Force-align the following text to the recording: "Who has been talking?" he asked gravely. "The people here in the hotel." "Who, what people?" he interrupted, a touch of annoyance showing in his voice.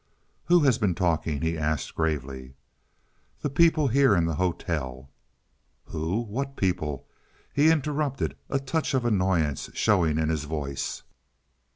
"Who 0.45 0.61
has 0.61 0.79
been 0.79 0.95
talking?" 0.95 1.41
he 1.41 1.55
asked 1.59 1.93
gravely. 1.93 2.55
"The 3.41 3.51
people 3.51 3.87
here 3.89 4.15
in 4.15 4.25
the 4.25 4.33
hotel." 4.33 5.11
"Who, 5.85 6.21
what 6.23 6.55
people?" 6.57 7.05
he 7.53 7.69
interrupted, 7.69 8.35
a 8.49 8.57
touch 8.57 8.95
of 8.95 9.05
annoyance 9.05 9.69
showing 9.75 10.17
in 10.17 10.29
his 10.29 10.45
voice. 10.45 11.03